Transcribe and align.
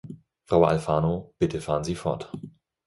Frau 0.47 0.63
Alfano, 0.65 1.35
bitte 1.37 1.61
fahren 1.61 1.83
Sie 1.83 1.93
fort. 1.93 2.31